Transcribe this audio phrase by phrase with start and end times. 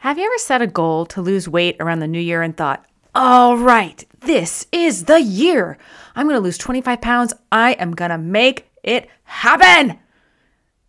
[0.00, 2.86] Have you ever set a goal to lose weight around the new year and thought,
[3.14, 5.76] all right, this is the year.
[6.16, 7.34] I'm going to lose 25 pounds.
[7.52, 9.98] I am going to make it happen.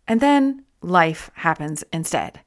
[0.08, 2.40] And then life happens instead.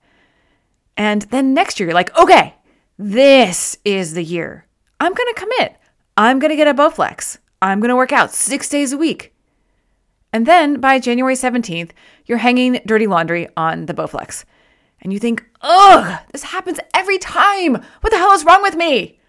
[0.97, 2.55] And then next year, you're like, okay,
[2.97, 4.66] this is the year.
[5.00, 5.75] I'm going to commit.
[6.18, 7.38] I'm going to get a Bowflex.
[7.61, 9.36] I'm going to work out six days a week.
[10.34, 11.91] And then by January 17th,
[12.25, 14.45] you're hanging dirty laundry on the Bowflex
[15.05, 17.75] and you think, ugh, this happens every time.
[18.01, 19.19] What the hell is wrong with me?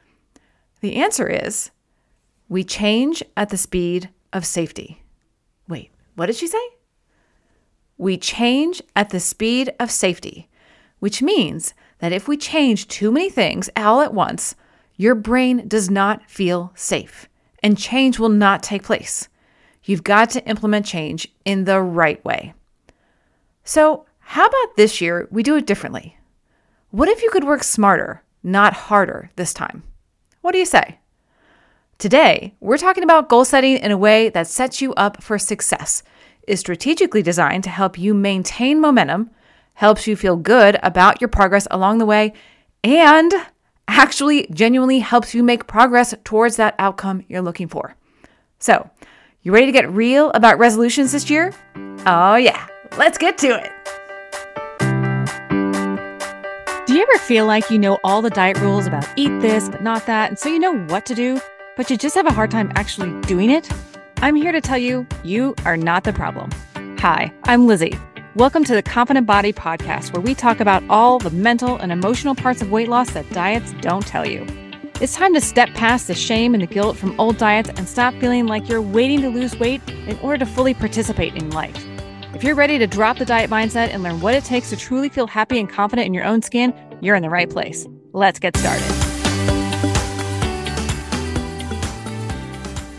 [0.81, 1.71] The answer is
[2.49, 5.03] we change at the speed of safety.
[5.69, 6.67] Wait, what did she say?
[7.99, 10.49] We change at the speed of safety,
[10.99, 14.55] which means that if we change too many things all at once,
[14.97, 17.29] your brain does not feel safe
[17.63, 19.29] and change will not take place.
[19.85, 22.55] You've got to implement change in the right way.
[23.63, 26.19] So, how about this year we do it differently?
[26.91, 29.85] What if you could work smarter, not harder this time?
[30.41, 30.99] What do you say?
[31.99, 36.03] Today, we're talking about goal setting in a way that sets you up for success,
[36.49, 39.31] is strategically designed to help you maintain momentum,
[39.75, 42.33] helps you feel good about your progress along the way,
[42.83, 43.33] and
[43.87, 47.95] actually genuinely helps you make progress towards that outcome you're looking for.
[48.59, 48.91] So,
[49.43, 51.55] you ready to get real about resolutions this year?
[52.05, 52.67] Oh, yeah,
[52.99, 53.76] let's get to it.
[56.97, 60.07] You ever feel like you know all the diet rules about eat this, but not
[60.07, 61.39] that, and so you know what to do,
[61.77, 63.71] but you just have a hard time actually doing it?
[64.23, 66.49] I'm here to tell you, you are not the problem.
[66.99, 67.99] Hi, I'm Lizzie.
[68.35, 72.35] Welcome to the Confident Body Podcast, where we talk about all the mental and emotional
[72.35, 74.47] parts of weight loss that diets don't tell you.
[74.99, 78.15] It's time to step past the shame and the guilt from old diets and stop
[78.15, 81.77] feeling like you're waiting to lose weight in order to fully participate in life.
[82.37, 85.09] If you're ready to drop the diet mindset and learn what it takes to truly
[85.09, 87.87] feel happy and confident in your own skin, you're in the right place.
[88.13, 89.07] Let's get started.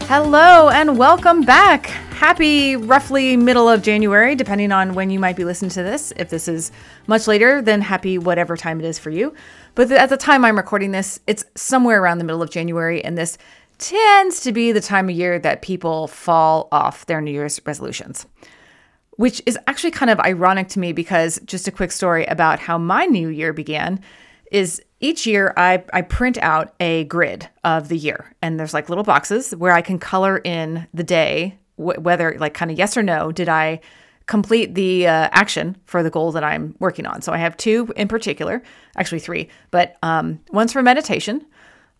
[0.07, 1.87] Hello and welcome back.
[1.87, 6.13] Happy roughly middle of January, depending on when you might be listening to this.
[6.15, 6.71] If this is
[7.07, 9.33] much later, then happy whatever time it is for you.
[9.75, 13.17] But at the time I'm recording this, it's somewhere around the middle of January, and
[13.17, 13.37] this
[13.77, 18.25] tends to be the time of year that people fall off their New Year's resolutions
[19.17, 22.77] which is actually kind of ironic to me because just a quick story about how
[22.77, 23.99] my new year began
[24.51, 28.89] is each year I, I print out a grid of the year and there's like
[28.89, 32.95] little boxes where I can color in the day wh- whether like kind of yes
[32.95, 33.81] or no did I
[34.27, 37.21] complete the uh, action for the goal that I'm working on.
[37.21, 38.61] So I have two in particular,
[38.97, 41.45] actually three, but um, one's for meditation.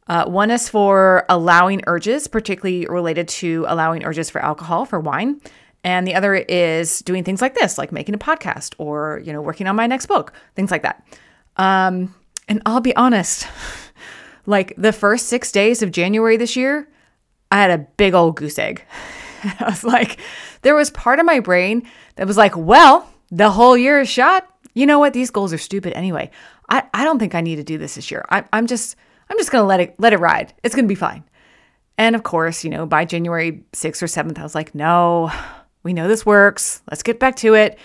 [0.08, 5.42] Uh, one is for allowing urges, particularly related to allowing urges for alcohol, for wine
[5.84, 9.42] and the other is doing things like this like making a podcast or you know
[9.42, 11.06] working on my next book things like that.
[11.58, 12.14] Um,
[12.48, 13.48] and i'll be honest
[14.46, 16.88] like the first six days of january this year
[17.52, 18.84] i had a big old goose egg.
[19.60, 20.20] I was like
[20.62, 24.48] there was part of my brain that was like well the whole year is shot.
[24.74, 25.12] You know what?
[25.14, 26.32] These goals are stupid anyway.
[26.70, 28.26] I, I don't think i need to do this this year.
[28.30, 28.96] I, i'm just
[29.30, 30.54] i'm just gonna let it let it ride.
[30.64, 31.24] It's gonna be fine.
[31.98, 35.32] And of course you know by january 6th or 7th i was like no
[35.88, 36.82] we know this works.
[36.92, 37.80] Let's get back to it.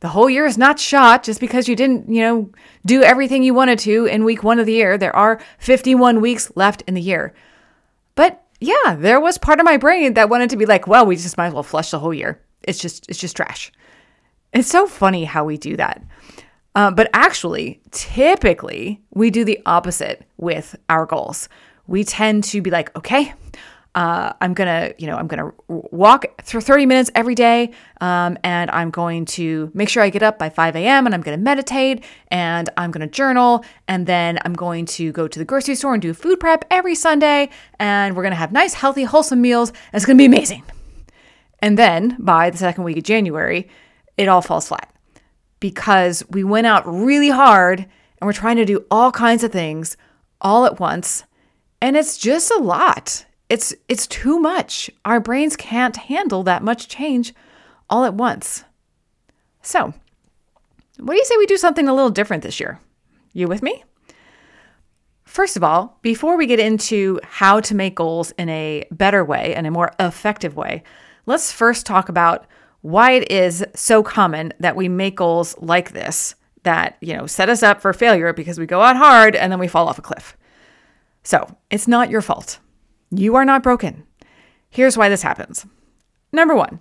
[0.00, 2.50] The whole year is not shot just because you didn't, you know,
[2.84, 4.98] do everything you wanted to in week one of the year.
[4.98, 7.32] There are 51 weeks left in the year.
[8.16, 11.14] But yeah, there was part of my brain that wanted to be like, well, we
[11.14, 12.40] just might as well flush the whole year.
[12.64, 13.70] It's just, it's just trash.
[14.52, 16.02] It's so funny how we do that.
[16.74, 21.48] Uh, but actually, typically, we do the opposite with our goals.
[21.86, 23.32] We tend to be like, okay,
[23.94, 28.70] uh, I'm gonna, you know, I'm gonna walk for 30 minutes every day, um, and
[28.72, 31.06] I'm going to make sure I get up by 5 a.m.
[31.06, 35.38] and I'm gonna meditate and I'm gonna journal, and then I'm going to go to
[35.38, 39.04] the grocery store and do food prep every Sunday, and we're gonna have nice, healthy,
[39.04, 40.64] wholesome meals, and it's gonna be amazing.
[41.60, 43.68] And then by the second week of January,
[44.16, 44.92] it all falls flat
[45.60, 49.96] because we went out really hard and we're trying to do all kinds of things
[50.40, 51.24] all at once,
[51.80, 54.90] and it's just a lot it's it's too much.
[55.04, 57.34] Our brains can't handle that much change
[57.90, 58.64] all at once.
[59.62, 59.94] So,
[60.98, 62.80] what do you say we do something a little different this year?
[63.32, 63.84] You with me?
[65.24, 69.54] First of all, before we get into how to make goals in a better way
[69.54, 70.84] and a more effective way,
[71.26, 72.46] let's first talk about
[72.82, 77.48] why it is so common that we make goals like this that, you know, set
[77.48, 80.02] us up for failure because we go out hard and then we fall off a
[80.02, 80.36] cliff.
[81.24, 82.58] So, it's not your fault.
[83.16, 84.04] You are not broken.
[84.70, 85.66] Here's why this happens.
[86.32, 86.80] Number one,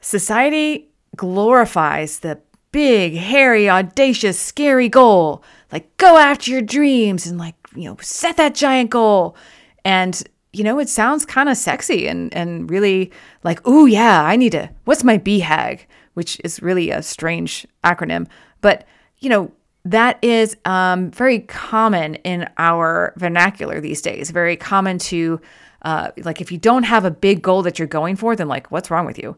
[0.00, 2.40] society glorifies the
[2.72, 5.42] big, hairy, audacious, scary goal.
[5.72, 9.36] Like, go after your dreams and, like, you know, set that giant goal.
[9.84, 10.22] And,
[10.52, 13.12] you know, it sounds kind of sexy and, and really
[13.44, 15.80] like, oh, yeah, I need to, what's my BHAG?
[16.14, 18.26] Which is really a strange acronym.
[18.60, 18.86] But,
[19.18, 19.52] you know,
[19.90, 24.30] that is um, very common in our vernacular these days.
[24.30, 25.40] Very common to,
[25.82, 28.70] uh, like, if you don't have a big goal that you're going for, then, like,
[28.70, 29.36] what's wrong with you?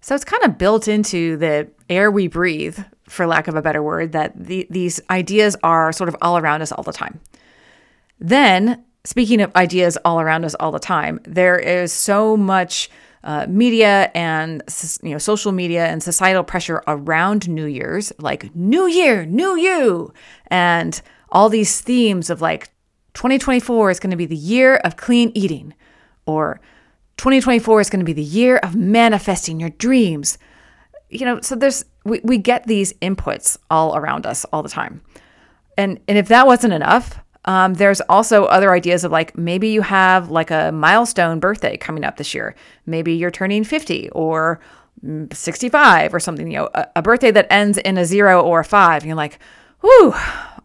[0.00, 2.78] So it's kind of built into the air we breathe,
[3.08, 6.62] for lack of a better word, that the, these ideas are sort of all around
[6.62, 7.18] us all the time.
[8.20, 12.88] Then, speaking of ideas all around us all the time, there is so much
[13.26, 14.62] uh, media and
[15.02, 20.14] you know social media and societal pressure around New Year's, like New Year, New You,
[20.46, 22.70] and all these themes of like
[23.14, 25.74] 2024 is going to be the year of clean eating,
[26.24, 26.60] or
[27.16, 30.38] 2024 is going to be the year of manifesting your dreams.
[31.10, 35.00] You know, so there's we, we get these inputs all around us all the time.
[35.76, 39.82] And and if that wasn't enough, um, there's also other ideas of like maybe you
[39.82, 42.54] have like a milestone birthday coming up this year.
[42.86, 44.60] Maybe you're turning 50 or
[45.04, 48.60] mm, 65 or something, you know, a, a birthday that ends in a zero or
[48.60, 49.02] a five.
[49.02, 49.38] And you're like,
[49.80, 50.14] whew,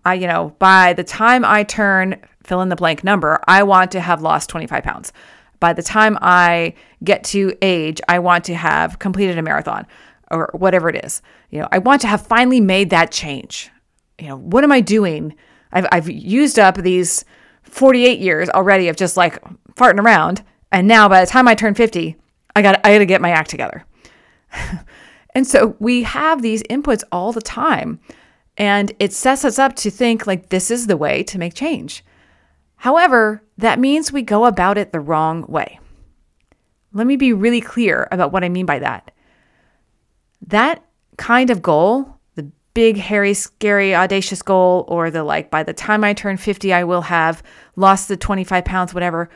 [0.05, 3.91] I, you know, by the time I turn fill in the blank number, I want
[3.91, 5.13] to have lost 25 pounds
[5.61, 9.87] by the time I get to age, I want to have completed a marathon
[10.29, 11.21] or whatever it is.
[11.51, 13.69] You know, I want to have finally made that change.
[14.19, 15.35] You know, what am I doing?
[15.71, 17.25] I've, I've used up these
[17.63, 19.41] 48 years already of just like
[19.75, 20.43] farting around.
[20.71, 22.15] And now by the time I turn 50,
[22.55, 23.85] I got I got to get my act together.
[25.35, 27.99] and so we have these inputs all the time.
[28.57, 32.03] And it sets us up to think like this is the way to make change.
[32.75, 35.79] However, that means we go about it the wrong way.
[36.93, 39.11] Let me be really clear about what I mean by that.
[40.47, 40.83] That
[41.17, 42.10] kind of goal,
[42.73, 46.83] big, hairy, scary, audacious goal, or the like, by the time I turn 50, I
[46.83, 47.43] will have
[47.75, 49.29] lost the 25 pounds, whatever,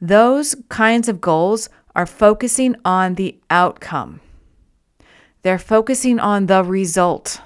[0.00, 4.20] those kinds of goals are focusing on the outcome.
[5.42, 7.40] They're focusing on the result.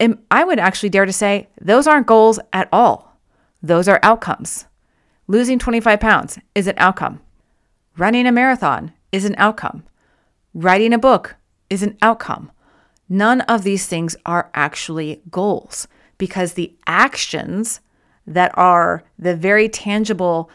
[0.00, 3.18] And I would actually dare to say those aren't goals at all.
[3.62, 4.66] Those are outcomes.
[5.26, 7.20] Losing 25 pounds is an outcome.
[7.96, 9.84] Running a marathon is an outcome.
[10.54, 11.36] Writing a book
[11.68, 12.50] is an outcome.
[13.08, 15.88] None of these things are actually goals
[16.18, 17.80] because the actions
[18.26, 20.50] that are the very tangible,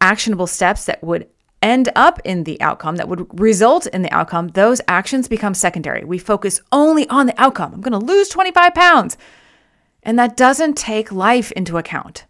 [0.00, 1.28] actionable steps that would
[1.60, 6.04] end up in the outcome, that would result in the outcome, those actions become secondary.
[6.04, 7.74] We focus only on the outcome.
[7.74, 9.16] I'm going to lose 25 pounds.
[10.04, 12.26] And that doesn't take life into account.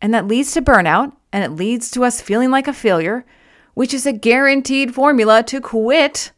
[0.00, 3.24] And that leads to burnout and it leads to us feeling like a failure,
[3.74, 6.30] which is a guaranteed formula to quit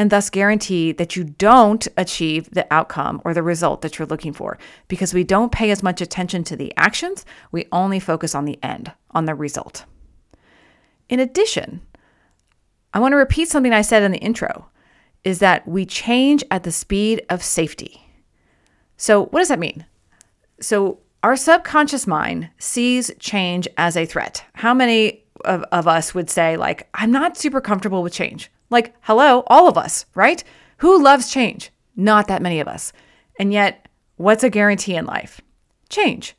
[0.00, 4.32] and thus guarantee that you don't achieve the outcome or the result that you're looking
[4.32, 4.56] for
[4.88, 8.58] because we don't pay as much attention to the actions, we only focus on the
[8.62, 9.84] end, on the result.
[11.10, 11.82] In addition,
[12.94, 14.70] I want to repeat something I said in the intro
[15.22, 18.02] is that we change at the speed of safety.
[18.96, 19.84] So, what does that mean?
[20.62, 24.46] So, our subconscious mind sees change as a threat.
[24.54, 28.50] How many of, of us would say, like, I'm not super comfortable with change?
[28.70, 30.42] Like, hello, all of us, right?
[30.78, 31.70] Who loves change?
[31.96, 32.92] Not that many of us.
[33.38, 35.40] And yet, what's a guarantee in life?
[35.88, 36.36] Change.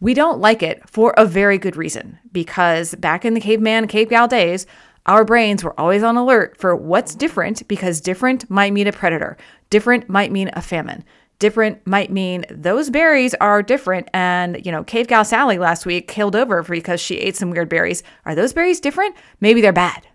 [0.00, 4.10] We don't like it for a very good reason because back in the caveman, cave
[4.10, 4.66] gal days,
[5.06, 9.36] our brains were always on alert for what's different because different might mean a predator,
[9.70, 11.04] different might mean a famine
[11.38, 14.08] different might mean those berries are different.
[14.14, 17.68] And, you know, Cave Gal Sally last week killed over because she ate some weird
[17.68, 18.02] berries.
[18.24, 19.14] Are those berries different?
[19.40, 20.06] Maybe they're bad.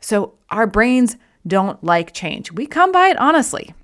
[0.00, 2.52] So our brains don't like change.
[2.52, 3.74] We come by it honestly.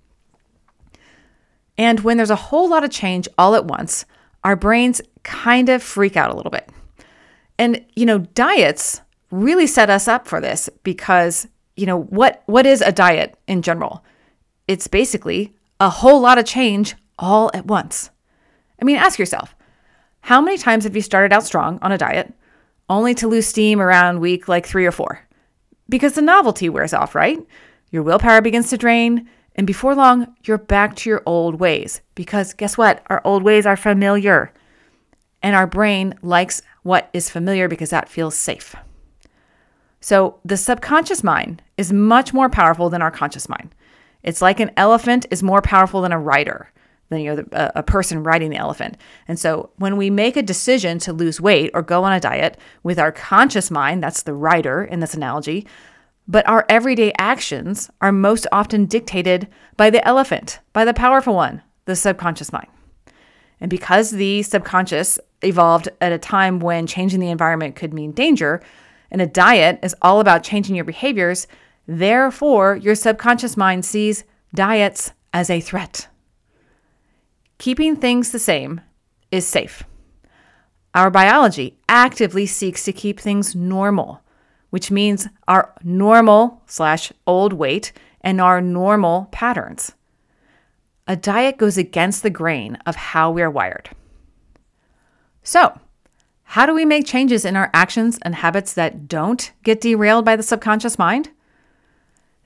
[1.77, 4.05] And when there's a whole lot of change all at once,
[4.45, 6.69] our brains kind of freak out a little bit.
[7.59, 12.67] And, you know, diets really set us up for this because, you know, what what
[12.67, 14.05] is a diet in general?
[14.69, 18.11] It's basically a whole lot of change all at once.
[18.81, 19.55] I mean, ask yourself
[20.21, 22.33] how many times have you started out strong on a diet
[22.89, 25.21] only to lose steam around week like three or four?
[25.89, 27.39] Because the novelty wears off, right?
[27.91, 32.01] Your willpower begins to drain, and before long, you're back to your old ways.
[32.15, 33.03] Because guess what?
[33.07, 34.53] Our old ways are familiar.
[35.43, 38.75] And our brain likes what is familiar because that feels safe.
[40.01, 43.75] So the subconscious mind is much more powerful than our conscious mind.
[44.23, 46.71] It's like an elephant is more powerful than a rider,
[47.15, 48.97] than you know a, a person riding the elephant.
[49.29, 52.59] And so when we make a decision to lose weight or go on a diet
[52.83, 55.67] with our conscious mind, that's the rider in this analogy,
[56.27, 61.63] But our everyday actions are most often dictated by the elephant, by the powerful one,
[61.85, 62.69] the subconscious mind.
[63.61, 68.63] And because the subconscious evolved at a time when changing the environment could mean danger,
[69.11, 71.47] and a diet is all about changing your behaviors,
[71.87, 76.09] therefore, your subconscious mind sees diets as a threat.
[77.65, 78.83] Keeping things the same
[79.31, 79.85] is safe.
[80.93, 84.21] Our biology actively seeks to keep things normal,
[84.69, 87.91] which means our normal slash old weight
[88.21, 89.93] and our normal patterns.
[91.09, 93.89] A diet goes against the grain of how we're wired.
[95.43, 95.81] So,
[96.43, 100.37] how do we make changes in our actions and habits that don't get derailed by
[100.37, 101.31] the subconscious mind?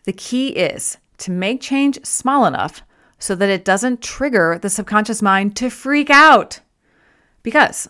[0.04, 2.84] The key is to make change small enough
[3.18, 6.60] so that it doesn't trigger the subconscious mind to freak out.
[7.42, 7.88] Because,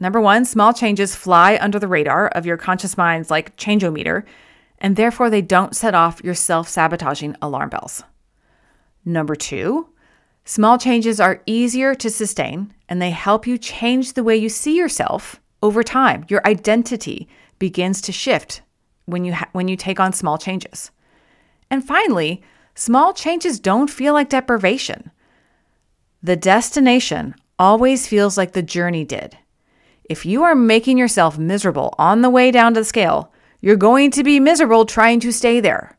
[0.00, 4.24] number one, small changes fly under the radar of your conscious mind's like changeometer,
[4.78, 8.02] and therefore they don't set off your self sabotaging alarm bells.
[9.04, 9.88] Number two,
[10.44, 14.76] small changes are easier to sustain and they help you change the way you see
[14.76, 16.24] yourself over time.
[16.28, 18.62] Your identity begins to shift
[19.06, 20.90] when you, ha- when you take on small changes.
[21.70, 22.42] And finally,
[22.74, 25.10] small changes don't feel like deprivation.
[26.22, 29.36] The destination always feels like the journey did.
[30.04, 34.10] If you are making yourself miserable on the way down to the scale, you're going
[34.12, 35.96] to be miserable trying to stay there.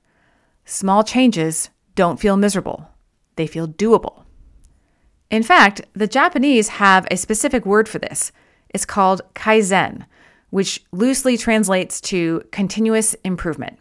[0.66, 2.90] Small changes don't feel miserable,
[3.36, 4.24] they feel doable.
[5.30, 8.32] In fact, the Japanese have a specific word for this.
[8.70, 10.06] It's called kaizen,
[10.52, 13.80] which loosely translates to continuous improvement.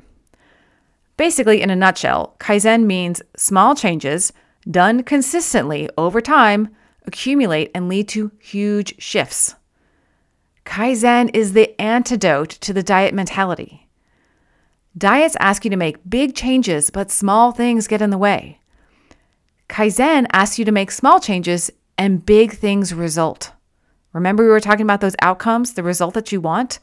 [1.16, 4.32] Basically, in a nutshell, Kaizen means small changes
[4.70, 6.68] done consistently over time
[7.06, 9.54] accumulate and lead to huge shifts.
[10.64, 13.88] Kaizen is the antidote to the diet mentality.
[14.96, 18.60] Diets ask you to make big changes, but small things get in the way.
[19.68, 23.52] Kaizen asks you to make small changes and big things result.
[24.12, 26.78] Remember, we were talking about those outcomes, the result that you want?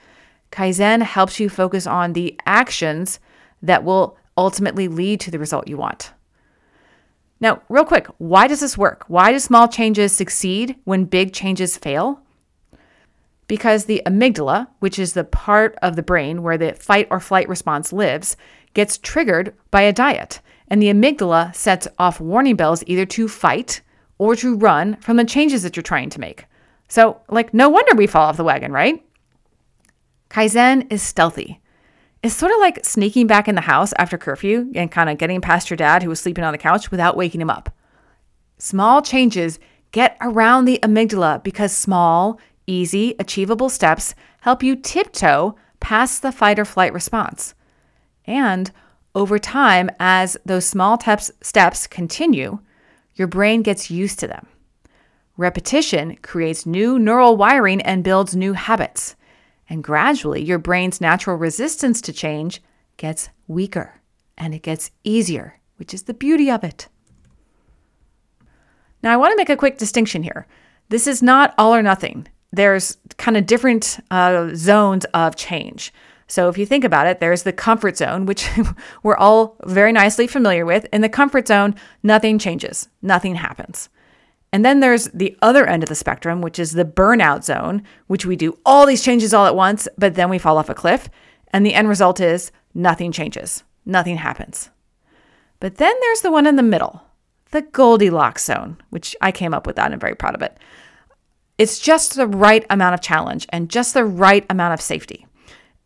[0.52, 3.20] Kaizen helps you focus on the actions
[3.62, 6.14] that will ultimately lead to the result you want.
[7.42, 9.04] Now, real quick, why does this work?
[9.08, 12.22] Why do small changes succeed when big changes fail?
[13.48, 17.50] Because the amygdala, which is the part of the brain where the fight or flight
[17.50, 18.38] response lives,
[18.74, 20.40] gets triggered by a diet.
[20.70, 23.82] And the amygdala sets off warning bells either to fight
[24.18, 26.46] or to run from the changes that you're trying to make.
[26.88, 29.04] So, like, no wonder we fall off the wagon, right?
[30.30, 31.60] Kaizen is stealthy.
[32.22, 35.40] It's sort of like sneaking back in the house after curfew and kind of getting
[35.40, 37.74] past your dad who was sleeping on the couch without waking him up.
[38.58, 39.58] Small changes
[39.92, 46.60] get around the amygdala because small, easy, achievable steps help you tiptoe past the fight
[46.60, 47.56] or flight response.
[48.26, 48.70] And
[49.16, 52.60] over time, as those small teps, steps continue,
[53.16, 54.46] your brain gets used to them.
[55.38, 59.16] Repetition creates new neural wiring and builds new habits.
[59.70, 62.62] And gradually, your brain's natural resistance to change
[62.98, 64.02] gets weaker
[64.38, 66.88] and it gets easier, which is the beauty of it.
[69.04, 70.48] Now, I want to make a quick distinction here.
[70.90, 72.28] This is not all or nothing.
[72.52, 75.94] There's kind of different uh, zones of change.
[76.28, 78.48] So, if you think about it, there's the comfort zone, which
[79.04, 80.88] we're all very nicely familiar with.
[80.92, 83.90] In the comfort zone, nothing changes, nothing happens.
[84.52, 88.26] And then there's the other end of the spectrum, which is the burnout zone, which
[88.26, 91.10] we do all these changes all at once, but then we fall off a cliff.
[91.52, 94.70] And the end result is nothing changes, nothing happens.
[95.60, 97.04] But then there's the one in the middle,
[97.52, 100.58] the Goldilocks zone, which I came up with that and I'm very proud of it.
[101.58, 105.28] It's just the right amount of challenge and just the right amount of safety.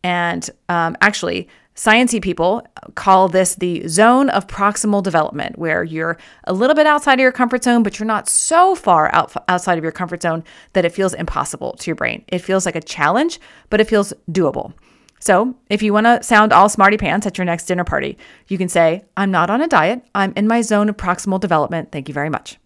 [0.04, 2.64] And um, actually, Sciencey people
[2.94, 7.32] call this the zone of proximal development, where you're a little bit outside of your
[7.32, 10.92] comfort zone, but you're not so far out, outside of your comfort zone that it
[10.92, 12.24] feels impossible to your brain.
[12.28, 13.40] It feels like a challenge,
[13.70, 14.72] but it feels doable.
[15.18, 18.58] So, if you want to sound all smarty pants at your next dinner party, you
[18.58, 20.04] can say, I'm not on a diet.
[20.14, 21.90] I'm in my zone of proximal development.
[21.90, 22.58] Thank you very much.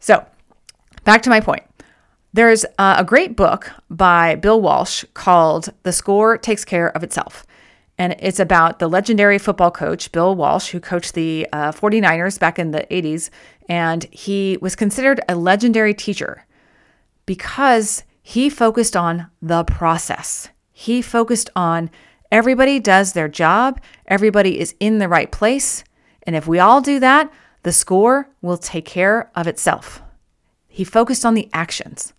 [0.00, 0.26] So,
[1.04, 1.62] back to my point.
[2.34, 7.46] There's uh, a great book by Bill Walsh called The Score Takes Care of Itself.
[7.98, 12.58] And it's about the legendary football coach, Bill Walsh, who coached the uh, 49ers back
[12.58, 13.28] in the 80s.
[13.68, 16.46] And he was considered a legendary teacher
[17.26, 20.48] because he focused on the process.
[20.72, 21.90] He focused on
[22.30, 25.82] everybody does their job, everybody is in the right place.
[26.22, 27.32] And if we all do that,
[27.64, 30.02] the score will take care of itself.
[30.68, 32.12] He focused on the actions.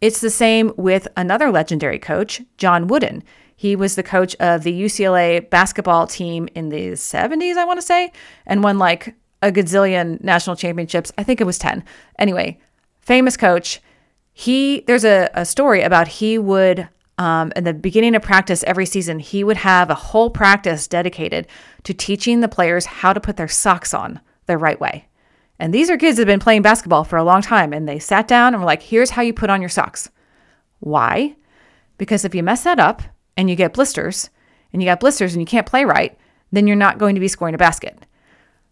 [0.00, 3.22] It's the same with another legendary coach, John Wooden.
[3.64, 7.86] He was the coach of the UCLA basketball team in the 70s, I want to
[7.86, 8.12] say,
[8.44, 11.10] and won like a gazillion national championships.
[11.16, 11.82] I think it was 10.
[12.18, 12.58] Anyway,
[13.00, 13.80] famous coach.
[14.34, 18.84] He there's a, a story about he would um, in the beginning of practice every
[18.84, 21.46] season, he would have a whole practice dedicated
[21.84, 25.08] to teaching the players how to put their socks on the right way.
[25.58, 27.98] And these are kids that have been playing basketball for a long time, and they
[27.98, 30.10] sat down and were like, here's how you put on your socks.
[30.80, 31.36] Why?
[31.96, 33.02] Because if you mess that up
[33.36, 34.30] and you get blisters,
[34.72, 36.18] and you got blisters and you can't play right,
[36.52, 38.06] then you're not going to be scoring a basket.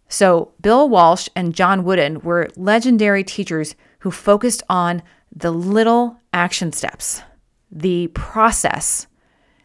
[0.08, 5.02] So, Bill Walsh and John Wooden were legendary teachers who focused on
[5.34, 7.22] the little action steps,
[7.70, 9.06] the process.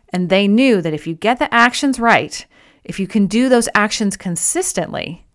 [0.10, 2.46] And they knew that if you get the actions right,
[2.86, 5.28] if you can do those actions consistently,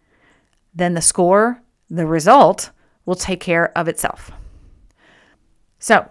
[0.75, 2.71] then the score, the result,
[3.04, 4.31] will take care of itself.
[5.78, 6.09] So,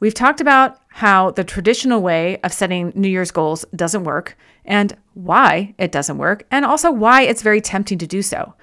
[0.00, 4.96] we've talked about how the traditional way of setting New Year's goals doesn't work and
[5.14, 8.54] why it doesn't work, and also why it's very tempting to do so.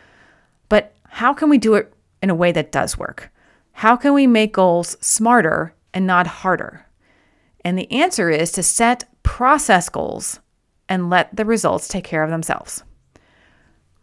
[0.70, 3.30] But how can we do it in a way that does work?
[3.74, 6.86] How can we make goals smarter and not harder?
[7.66, 10.40] And the answer is to set process goals
[10.88, 12.86] and let the results take care of themselves.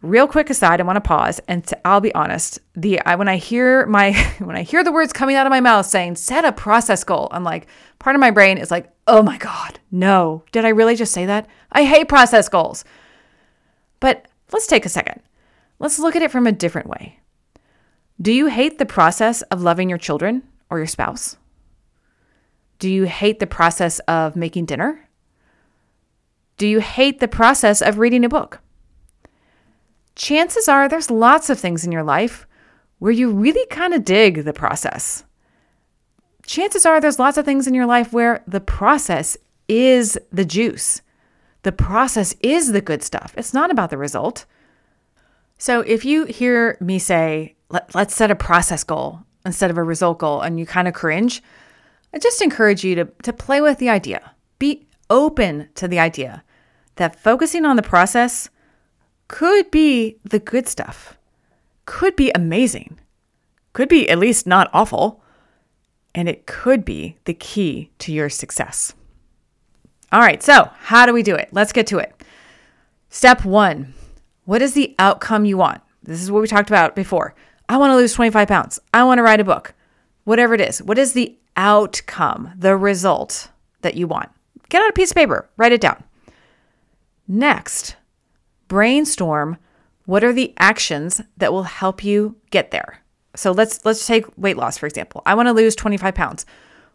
[0.01, 2.59] Real quick aside, I want to pause and to, I'll be honest.
[2.73, 5.59] The I, when I hear my when I hear the words coming out of my
[5.59, 7.67] mouth saying set a process goal, I'm like
[7.99, 10.43] part of my brain is like, "Oh my god, no.
[10.53, 11.47] Did I really just say that?
[11.71, 12.85] I hate process goals."
[13.99, 15.21] But let's take a second.
[15.79, 17.19] Let's look at it from a different way.
[18.21, 21.37] Do you hate the process of loving your children or your spouse?
[22.77, 25.09] Do you hate the process of making dinner?
[26.57, 28.61] Do you hate the process of reading a book?
[30.19, 32.45] Chances are there's lots of things in your life
[32.99, 35.23] where you really kind of dig the process.
[36.45, 39.37] Chances are there's lots of things in your life where the process
[39.69, 41.01] is the juice.
[41.63, 43.33] The process is the good stuff.
[43.37, 44.45] It's not about the result.
[45.57, 49.83] So if you hear me say, Let, us set a process goal instead of a
[49.83, 51.41] result goal, and you kind of cringe,
[52.13, 54.31] I just encourage you to, to play with the idea.
[54.57, 56.43] Be open to the idea
[56.95, 58.49] that focusing on the process
[59.29, 61.17] could be the good stuff,
[61.85, 62.99] could be amazing,
[63.71, 65.23] could be at least not awful,
[66.13, 68.93] and it could be the key to your success.
[70.11, 71.49] All right, so how do we do it?
[71.53, 72.13] Let's get to it.
[73.09, 73.93] Step one
[74.45, 75.81] What is the outcome you want?
[76.03, 77.35] This is what we talked about before.
[77.69, 78.79] I want to lose 25 pounds.
[78.93, 79.75] I want to write a book.
[80.23, 80.81] Whatever it is.
[80.81, 83.49] What is the outcome, the result
[83.81, 84.29] that you want?
[84.69, 86.03] Get out a piece of paper, write it down.
[87.27, 87.95] Next,
[88.69, 89.57] brainstorm
[90.05, 92.99] what are the actions that will help you get there.
[93.35, 95.21] So let's let's take weight loss for example.
[95.25, 96.45] I want to lose 25 pounds.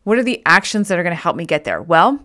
[0.03, 1.81] What are the actions that are going to help me get there?
[1.81, 2.21] Well,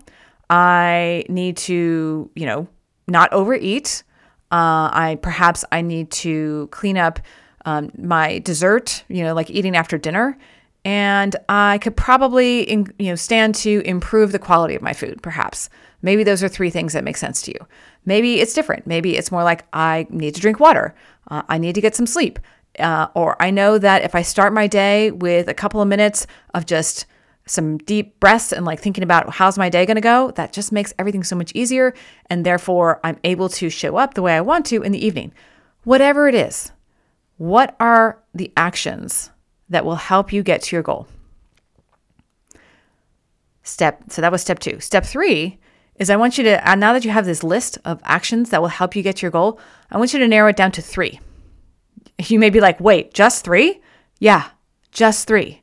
[0.48, 2.66] I need to, you know,
[3.06, 4.02] not overeat.
[4.50, 7.20] Uh, I perhaps I need to clean up
[7.64, 10.36] um, my dessert, you know, like eating after dinner,
[10.84, 15.22] and I could probably, you know, stand to improve the quality of my food.
[15.22, 15.68] Perhaps
[16.02, 17.66] maybe those are three things that make sense to you.
[18.06, 18.86] Maybe it's different.
[18.86, 20.94] Maybe it's more like I need to drink water.
[21.30, 22.38] Uh, I need to get some sleep.
[22.78, 26.26] Uh, or I know that if I start my day with a couple of minutes
[26.54, 27.04] of just
[27.44, 30.72] some deep breaths and like thinking about how's my day going to go, that just
[30.72, 31.92] makes everything so much easier.
[32.26, 35.32] And therefore, I'm able to show up the way I want to in the evening.
[35.84, 36.70] Whatever it is,
[37.36, 39.30] what are the actions
[39.70, 41.08] that will help you get to your goal?
[43.62, 44.80] Step, so that was step two.
[44.80, 45.58] Step three
[45.96, 48.60] is I want you to, uh, now that you have this list of actions that
[48.60, 50.82] will help you get to your goal, I want you to narrow it down to
[50.82, 51.20] three.
[52.18, 53.80] You may be like, wait, just three?
[54.18, 54.50] Yeah,
[54.92, 55.62] just three.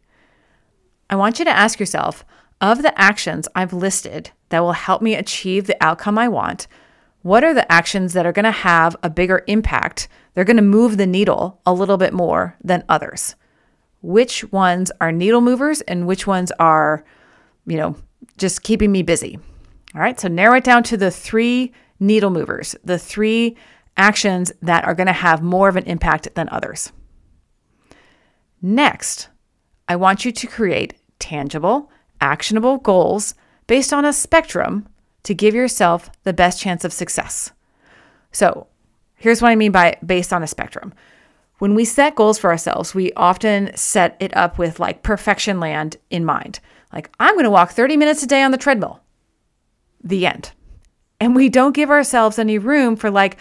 [1.10, 2.26] I want you to ask yourself
[2.62, 6.68] of the actions I've listed that will help me achieve the outcome I want,
[7.22, 10.08] what are the actions that are going to have a bigger impact?
[10.34, 13.36] They're going to move the needle a little bit more than others.
[14.02, 17.04] Which ones are needle movers and which ones are,
[17.66, 17.96] you know,
[18.38, 19.40] just keeping me busy?
[19.96, 23.58] All right, so narrow it down to the three needle movers, the three
[23.96, 26.92] actions that are going to have more of an impact than others.
[28.62, 29.30] Next,
[29.88, 33.34] I want you to create tangible, actionable goals
[33.66, 34.88] based on a spectrum
[35.24, 37.52] to give yourself the best chance of success.
[38.32, 38.68] So,
[39.16, 40.94] here's what I mean by based on a spectrum.
[41.60, 45.98] When we set goals for ourselves, we often set it up with like perfection land
[46.10, 46.60] in mind.
[46.94, 49.02] Like, I'm going to walk 30 minutes a day on the treadmill
[50.04, 50.52] the end.
[51.20, 53.38] And we don't give ourselves any room for like,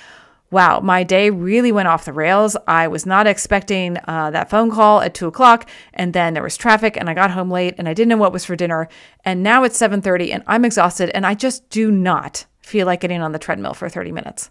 [0.50, 2.56] wow, my day really went off the rails.
[2.66, 6.56] I was not expecting uh, that phone call at two o'clock, and then there was
[6.56, 8.88] traffic, and I got home late, and I didn't know what was for dinner,
[9.24, 13.00] and now it's seven thirty, and I'm exhausted, and I just do not feel like
[13.00, 14.50] getting on the treadmill for thirty minutes.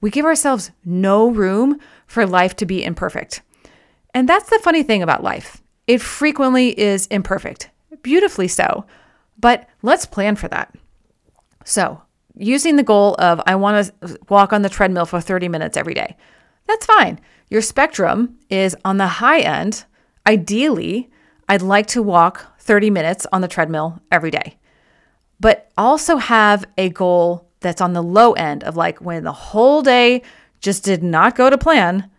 [0.00, 3.42] We give ourselves no room for life to be imperfect,
[4.14, 5.62] and that's the funny thing about life.
[5.86, 7.70] It frequently is imperfect,
[8.02, 8.84] beautifully so,
[9.38, 10.74] but let's plan for that.
[11.64, 12.02] So,
[12.36, 15.94] using the goal of I want to walk on the treadmill for 30 minutes every
[15.94, 16.16] day.
[16.66, 17.20] That's fine.
[17.50, 19.84] Your spectrum is on the high end.
[20.26, 21.10] Ideally,
[21.48, 24.58] I'd like to walk 30 minutes on the treadmill every day.
[25.40, 29.82] But also have a goal that's on the low end of like when the whole
[29.82, 30.22] day
[30.60, 32.10] just did not go to plan,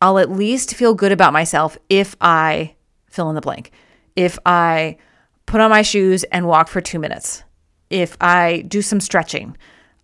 [0.00, 2.74] I'll at least feel good about myself if I
[3.06, 3.72] fill in the blank.
[4.16, 4.98] If I
[5.46, 7.44] put on my shoes and walk for 2 minutes
[7.90, 9.56] if I do some stretching,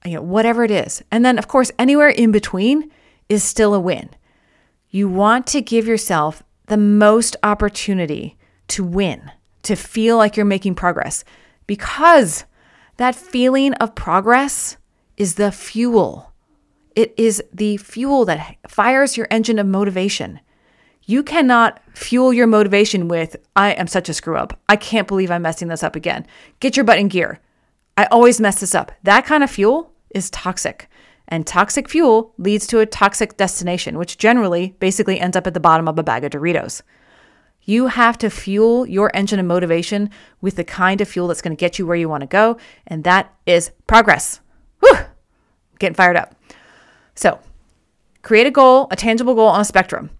[0.04, 1.02] you know, whatever it is.
[1.10, 2.90] And then, of course, anywhere in between
[3.28, 4.10] is still a win.
[4.90, 8.36] You want to give yourself the most opportunity
[8.68, 9.30] to win,
[9.62, 11.24] to feel like you're making progress,
[11.66, 12.44] because
[12.96, 14.76] that feeling of progress
[15.16, 16.32] is the fuel.
[16.94, 20.40] It is the fuel that fires your engine of motivation.
[21.06, 24.58] You cannot fuel your motivation with, I am such a screw up.
[24.68, 26.26] I can't believe I'm messing this up again.
[26.60, 27.40] Get your butt in gear.
[27.96, 28.92] I always mess this up.
[29.02, 30.88] That kind of fuel is toxic.
[31.28, 35.60] And toxic fuel leads to a toxic destination, which generally basically ends up at the
[35.60, 36.82] bottom of a bag of Doritos.
[37.62, 41.56] You have to fuel your engine of motivation with the kind of fuel that's going
[41.56, 44.40] to get you where you want to go, and that is progress.
[44.84, 44.98] Whew!
[45.78, 46.34] Getting fired up.
[47.14, 47.38] So,
[48.22, 50.10] create a goal, a tangible goal on a spectrum.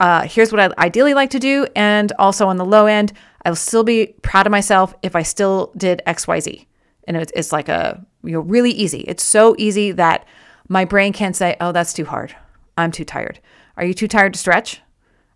[0.00, 3.12] Uh, here's what I'd ideally like to do, and also on the low end,
[3.44, 6.66] I'll still be proud of myself if I still did XYZ
[7.04, 9.00] and it's, it's like a you know really easy.
[9.00, 10.26] It's so easy that
[10.68, 12.34] my brain can't say, "Oh, that's too hard.
[12.76, 13.40] I'm too tired."
[13.76, 14.80] Are you too tired to stretch?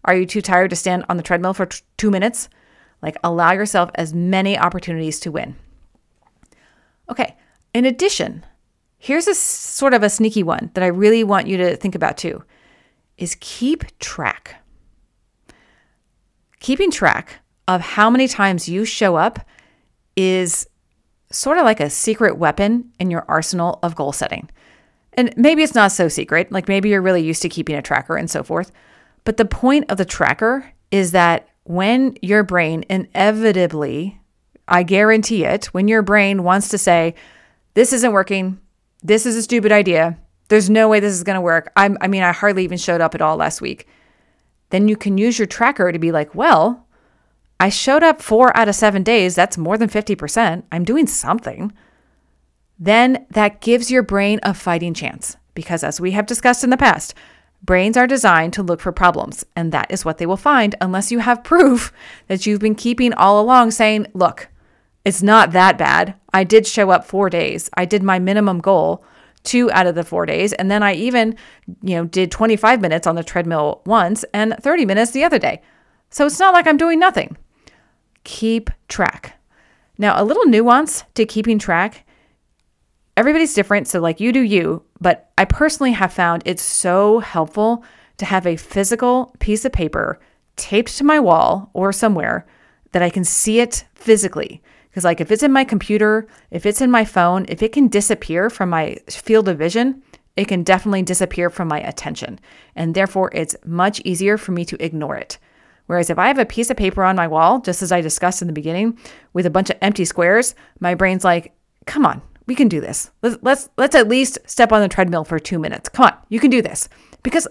[0.05, 2.48] Are you too tired to stand on the treadmill for t- 2 minutes?
[3.02, 5.57] Like allow yourself as many opportunities to win.
[7.11, 7.35] Okay.
[7.72, 8.44] In addition,
[9.07, 12.16] here's a sort of a sneaky one that I really want you to think about
[12.16, 12.42] too.
[13.16, 14.57] Is keep track.
[16.59, 17.37] Keeping track
[17.69, 19.38] of how many times you show up
[20.16, 20.66] is
[21.31, 24.51] sort of like a secret weapon in your arsenal of goal setting.
[25.12, 28.16] And maybe it's not so secret, like maybe you're really used to keeping a tracker
[28.16, 28.73] and so forth.
[29.23, 34.21] But the point of the tracker is that when your brain inevitably,
[34.66, 37.14] I guarantee it, when your brain wants to say,
[37.75, 38.59] this isn't working,
[39.03, 41.73] this is a stupid idea, there's no way this is going to work.
[41.77, 43.89] I'm, I mean, I hardly even showed up at all last week.
[44.71, 46.87] Then you can use your tracker to be like, well,
[47.59, 49.35] I showed up four out of seven days.
[49.35, 50.65] That's more than 50%.
[50.71, 51.73] I'm doing something.
[52.79, 56.77] Then that gives your brain a fighting chance because, as we have discussed in the
[56.77, 57.15] past,
[57.63, 61.11] brains are designed to look for problems, and that is what they will find unless
[61.11, 61.93] you have proof
[62.29, 64.49] that you've been keeping all along saying, look,
[65.07, 66.14] it's not that bad.
[66.35, 69.05] I did show up four days, I did my minimum goal
[69.47, 70.53] two out of the four days.
[70.53, 71.37] And then I even,
[71.81, 75.62] you know, did 25 minutes on the treadmill once and 30 minutes the other day.
[76.11, 77.37] So it's not like I'm doing nothing
[78.25, 79.38] keep track.
[79.99, 82.05] Now, a little nuance to keeping track
[83.16, 83.88] everybody's different.
[83.88, 87.85] So, like, you do you, but I personally have found it's so helpful
[88.19, 90.21] to have a physical piece of paper
[90.57, 92.47] taped to my wall or somewhere
[92.92, 94.62] that I can see it physically.
[94.97, 97.87] Because, like, if it's in my computer, if it's in my phone, if it can
[97.87, 100.03] disappear from my field of vision,
[100.37, 102.41] it can definitely disappear from my attention.
[102.75, 105.37] And therefore, it's much easier for me to ignore it.
[105.85, 108.41] Whereas if I have a piece of paper on my wall, just as I discussed
[108.41, 108.99] in the beginning,
[109.35, 111.53] with a bunch of empty squares, my brain's like,
[111.85, 113.11] "Come on, we can do this.
[113.21, 115.91] Let's let's let's at least step on the treadmill for 2 minutes.
[115.91, 116.89] Come on, you can do this."
[117.23, 117.47] Because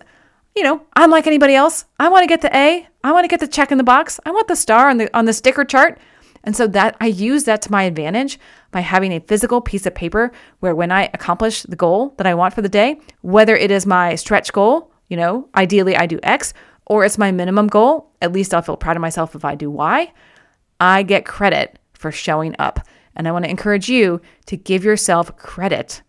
[0.55, 1.85] you know, I'm like anybody else.
[1.99, 2.87] I want to get the A.
[3.03, 4.19] I want to get the check in the box.
[4.25, 5.99] I want the star on the on the sticker chart.
[6.45, 8.39] And so that I use that to my advantage
[8.71, 12.35] by having a physical piece of paper where when I accomplish the goal that I
[12.35, 16.19] want for the day, whether it is my stretch goal, you know, ideally I do
[16.23, 16.53] X,
[16.85, 19.71] or it's my minimum goal, at least I'll feel proud of myself if I do
[19.71, 20.13] Y,
[20.79, 22.79] I get credit for showing up.
[23.15, 26.01] And I want to encourage you to give yourself credit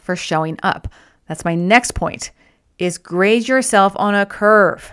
[0.00, 0.88] for showing up.
[1.28, 2.30] That's my next point
[2.78, 4.92] is grade yourself on a curve.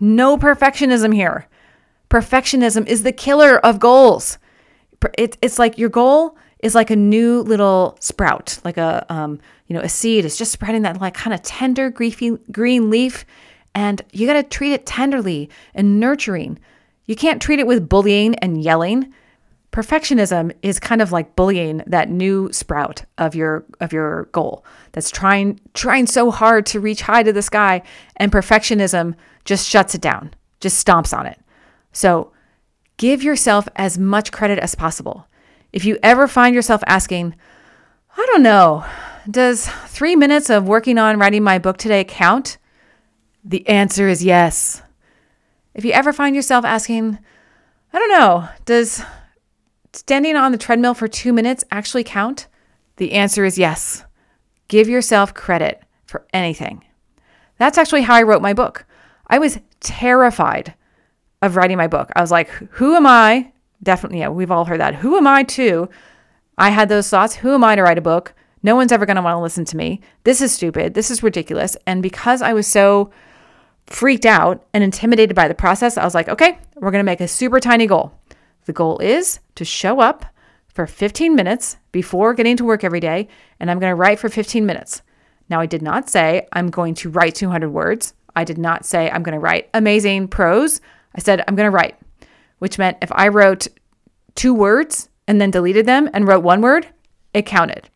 [0.00, 1.46] No perfectionism here.
[2.12, 4.38] Perfectionism is the killer of goals.
[5.16, 9.80] it's like your goal is like a new little sprout, like a um, you know
[9.80, 10.24] a seed.
[10.24, 13.24] It's just spreading that like kind of tender, griefy, green leaf,
[13.74, 16.58] and you got to treat it tenderly and nurturing.
[17.06, 19.12] You can't treat it with bullying and yelling
[19.72, 25.10] Perfectionism is kind of like bullying that new sprout of your of your goal that's
[25.10, 27.80] trying trying so hard to reach high to the sky
[28.16, 29.14] and perfectionism
[29.46, 31.38] just shuts it down, just stomps on it.
[31.92, 32.32] So,
[32.96, 35.26] give yourself as much credit as possible.
[35.72, 37.34] If you ever find yourself asking,
[38.16, 38.84] I don't know,
[39.30, 42.58] does 3 minutes of working on writing my book today count?
[43.44, 44.82] The answer is yes.
[45.74, 47.18] If you ever find yourself asking,
[47.92, 49.02] I don't know, does
[49.92, 52.46] standing on the treadmill for two minutes actually count?
[52.96, 54.04] The answer is yes.
[54.68, 56.84] Give yourself credit for anything.
[57.58, 58.86] That's actually how I wrote my book.
[59.26, 60.74] I was terrified
[61.42, 62.10] of writing my book.
[62.16, 63.52] I was like, who am I?
[63.82, 64.94] Definitely, yeah, we've all heard that.
[64.96, 65.88] Who am I to?
[66.56, 67.34] I had those thoughts.
[67.36, 68.32] Who am I to write a book?
[68.62, 70.00] No one's ever going to want to listen to me.
[70.22, 70.94] This is stupid.
[70.94, 71.76] This is ridiculous.
[71.86, 73.10] And because I was so
[73.86, 77.20] freaked out and intimidated by the process, I was like, okay, we're going to make
[77.20, 78.12] a super tiny goal.
[78.66, 80.24] The goal is to show up
[80.68, 83.28] for 15 minutes before getting to work every day,
[83.58, 85.02] and I'm going to write for 15 minutes.
[85.48, 88.14] Now, I did not say I'm going to write 200 words.
[88.36, 90.80] I did not say I'm going to write amazing prose.
[91.14, 91.96] I said I'm going to write,
[92.58, 93.68] which meant if I wrote
[94.34, 96.88] two words and then deleted them and wrote one word,
[97.34, 97.88] it counted.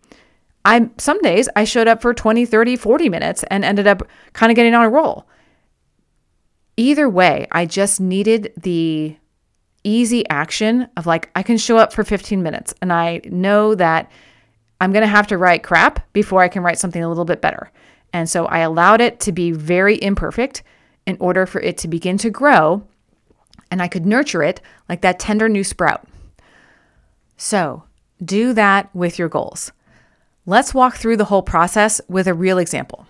[0.64, 4.50] I some days I showed up for 20, 30, 40 minutes and ended up kind
[4.50, 5.26] of getting on a roll.
[6.76, 9.16] Either way, I just needed the
[9.84, 14.10] easy action of like, I can show up for 15 minutes and I know that
[14.80, 17.40] I'm going to have to write crap before I can write something a little bit
[17.40, 17.70] better.
[18.12, 20.62] And so I allowed it to be very imperfect
[21.06, 22.86] in order for it to begin to grow
[23.70, 26.06] and I could nurture it like that tender new sprout.
[27.36, 27.84] So
[28.24, 29.72] do that with your goals.
[30.46, 33.06] Let's walk through the whole process with a real example.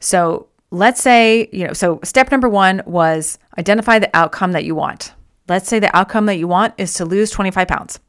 [0.00, 4.74] So let's say, you know, so step number one was identify the outcome that you
[4.74, 5.14] want.
[5.48, 8.00] Let's say the outcome that you want is to lose 25 pounds.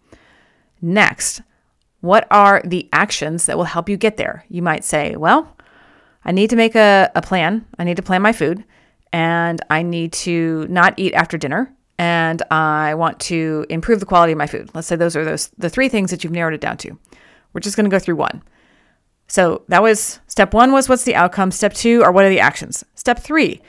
[0.82, 1.42] Next,
[2.02, 4.46] what are the actions that will help you get there?
[4.50, 5.56] You might say, well,
[6.26, 7.66] I need to make a, a plan.
[7.78, 8.64] I need to plan my food
[9.12, 14.32] and I need to not eat after dinner and I want to improve the quality
[14.32, 14.70] of my food.
[14.74, 16.98] Let's say those are those the three things that you've narrowed it down to.
[17.54, 18.42] We're just going to go through one.
[19.28, 21.52] So that was step 1 was what's the outcome?
[21.52, 22.84] Step 2 are what are the actions?
[22.96, 23.62] Step 3,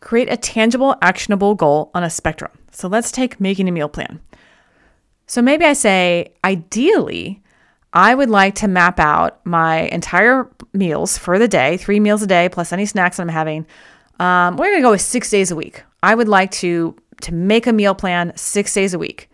[0.00, 2.50] create a tangible actionable goal on a spectrum.
[2.70, 4.20] So let's take making a meal plan.
[5.26, 7.42] So maybe I say, ideally,
[7.92, 12.26] I would like to map out my entire meals for the day, three meals a
[12.26, 13.66] day plus any snacks that I'm having.
[14.18, 15.84] Um, we're gonna go with six days a week.
[16.02, 19.30] I would like to to make a meal plan six days a week,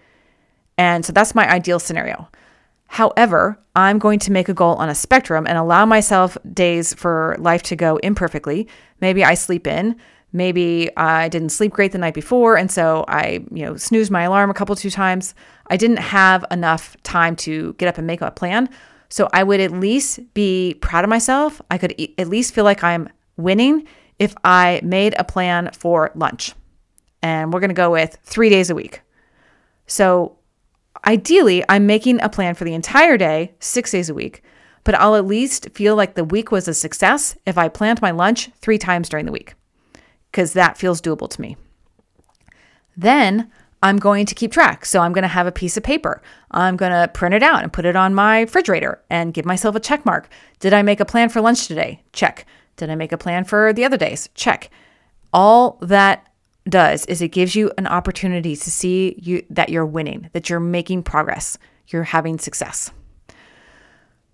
[0.79, 2.29] and so that's my ideal scenario.
[2.87, 7.37] However, I'm going to make a goal on a spectrum and allow myself days for
[7.39, 8.69] life to go imperfectly.
[9.01, 9.97] Maybe I sleep in.
[10.35, 14.23] Maybe I didn't sleep great the night before, and so I, you know, snoozed my
[14.25, 15.35] alarm a couple two times.
[15.69, 18.69] I didn't have enough time to get up and make a plan.
[19.09, 21.61] So I would at least be proud of myself.
[21.71, 23.87] I could at least feel like I'm winning
[24.19, 26.55] if I made a plan for lunch.
[27.23, 29.03] And we're going to go with 3 days a week.
[29.87, 30.37] So
[31.07, 34.43] ideally, I'm making a plan for the entire day, 6 days a week,
[34.85, 38.11] but I'll at least feel like the week was a success if I planned my
[38.11, 39.55] lunch 3 times during the week
[40.31, 41.57] because that feels doable to me.
[42.97, 43.51] Then
[43.83, 44.85] I'm going to keep track.
[44.85, 46.23] So I'm going to have a piece of paper.
[46.51, 49.75] I'm going to print it out and put it on my refrigerator and give myself
[49.75, 50.29] a check mark.
[50.61, 52.03] Did I make a plan for lunch today?
[52.13, 52.47] Check.
[52.83, 54.29] Did I make a plan for the other days?
[54.35, 54.69] Check.
[55.33, 56.27] All that
[56.69, 60.59] does is it gives you an opportunity to see you that you're winning, that you're
[60.59, 62.91] making progress, you're having success.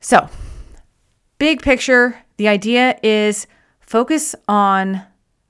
[0.01, 0.31] So,
[1.39, 3.47] big picture, the idea is
[3.81, 5.03] focus on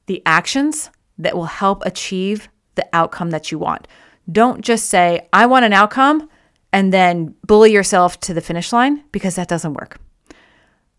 [0.07, 3.87] the actions that will help achieve the outcome that you want.
[4.33, 6.29] Don't just say, I want an outcome,
[6.73, 10.01] and then bully yourself to the finish line because that doesn't work.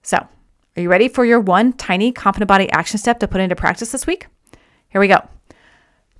[0.01, 0.25] So,
[0.75, 3.91] are you ready for your one tiny confident body action step to put into practice
[3.91, 4.27] this week?
[4.89, 5.27] Here we go.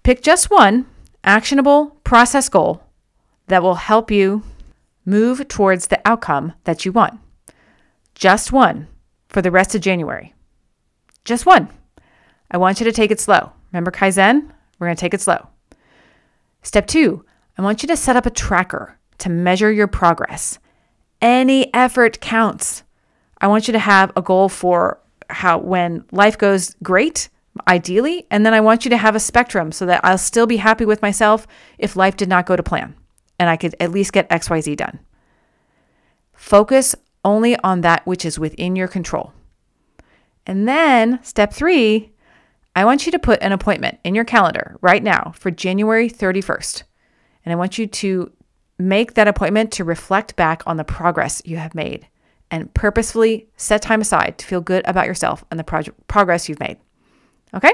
[0.03, 0.85] Pick just one
[1.23, 2.83] actionable process goal
[3.47, 4.43] that will help you
[5.05, 7.19] move towards the outcome that you want.
[8.15, 8.87] Just one
[9.27, 10.33] for the rest of January.
[11.25, 11.69] Just one.
[12.51, 13.51] I want you to take it slow.
[13.71, 14.49] Remember Kaizen?
[14.77, 15.47] We're going to take it slow.
[16.63, 17.23] Step two,
[17.57, 20.59] I want you to set up a tracker to measure your progress.
[21.21, 22.83] Any effort counts.
[23.41, 24.99] I want you to have a goal for
[25.29, 27.29] how when life goes great,
[27.67, 30.57] ideally, and then I want you to have a spectrum so that I'll still be
[30.57, 31.47] happy with myself
[31.77, 32.95] if life did not go to plan
[33.39, 34.99] and I could at least get XYZ done.
[36.33, 39.33] Focus only on that which is within your control.
[40.45, 42.11] And then step three,
[42.75, 46.83] I want you to put an appointment in your calendar right now for January 31st.
[47.45, 48.31] And I want you to
[48.77, 52.07] make that appointment to reflect back on the progress you have made
[52.51, 56.59] and purposefully set time aside to feel good about yourself and the pro- progress you've
[56.59, 56.77] made.
[57.53, 57.73] Okay?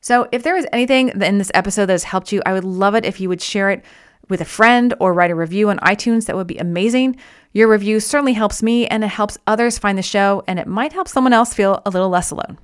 [0.00, 2.94] So, if there is anything in this episode that has helped you, I would love
[2.94, 3.82] it if you would share it
[4.28, 6.26] with a friend or write a review on iTunes.
[6.26, 7.16] That would be amazing.
[7.52, 10.92] Your review certainly helps me and it helps others find the show, and it might
[10.92, 12.58] help someone else feel a little less alone.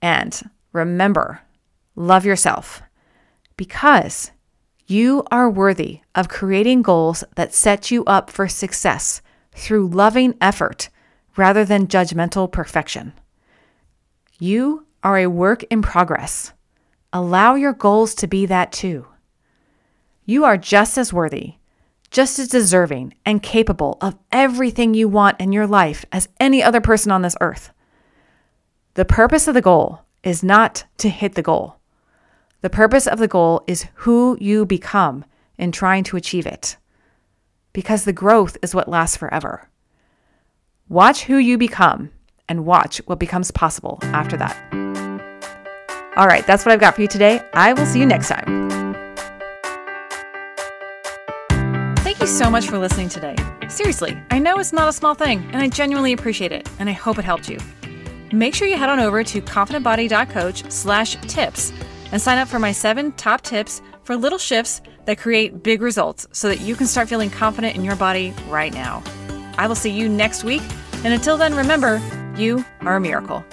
[0.00, 0.40] And
[0.72, 1.40] remember,
[1.94, 2.82] love yourself
[3.56, 4.30] because
[4.86, 9.20] you are worthy of creating goals that set you up for success
[9.60, 10.88] through loving effort
[11.36, 13.12] rather than judgmental perfection.
[14.38, 16.52] You are a work in progress.
[17.12, 19.06] Allow your goals to be that too.
[20.24, 21.54] You are just as worthy,
[22.10, 26.80] just as deserving, and capable of everything you want in your life as any other
[26.80, 27.70] person on this earth.
[28.94, 31.76] The purpose of the goal is not to hit the goal.
[32.60, 35.24] The purpose of the goal is who you become
[35.58, 36.76] in trying to achieve it.
[37.72, 39.68] Because the growth is what lasts forever.
[40.88, 42.10] Watch who you become
[42.48, 44.56] and watch what becomes possible after that.
[46.16, 47.40] All right, that's what I've got for you today.
[47.54, 48.68] I will see you next time.
[51.98, 53.36] Thank you so much for listening today.
[53.68, 56.92] Seriously, I know it's not a small thing, and I genuinely appreciate it, and I
[56.92, 57.58] hope it helped you.
[58.32, 61.72] Make sure you head on over to confidentbody.coach slash tips
[62.10, 66.26] and sign up for my seven top tips for little shifts that create big results
[66.32, 69.02] so that you can start feeling confident in your body right now.
[69.58, 70.62] I will see you next week,
[71.04, 72.00] and until then, remember,
[72.36, 73.44] you are a miracle.